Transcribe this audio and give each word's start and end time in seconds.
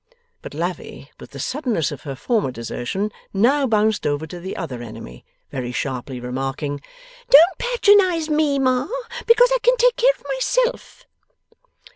But 0.41 0.55
Lavvy, 0.55 1.11
with 1.19 1.29
the 1.29 1.39
suddenness 1.39 1.91
of 1.91 2.01
her 2.09 2.15
former 2.15 2.49
desertion, 2.49 3.11
now 3.33 3.67
bounced 3.67 4.07
over 4.07 4.25
to 4.25 4.39
the 4.39 4.57
other 4.57 4.81
enemy: 4.81 5.23
very 5.51 5.71
sharply 5.71 6.19
remarking, 6.19 6.81
'Don't 7.29 7.57
patronize 7.59 8.27
ME, 8.27 8.57
Ma, 8.57 8.87
because 9.27 9.51
I 9.53 9.59
can 9.61 9.77
take 9.77 9.97
care 9.97 10.09
of 10.17 10.25
myself. 10.27 11.05